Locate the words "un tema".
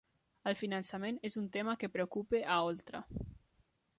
1.41-1.77